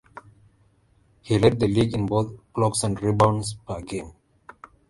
He 1.21 1.37
led 1.37 1.59
the 1.59 1.67
league 1.67 1.93
in 1.93 2.07
both 2.07 2.33
blocks 2.55 2.83
and 2.83 2.99
rebounds 3.03 3.53
per 3.67 3.81
game. 3.81 4.13